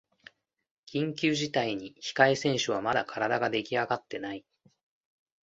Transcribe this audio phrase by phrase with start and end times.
[0.91, 4.43] 緊急事態に控え選手はまだ体ができあがってない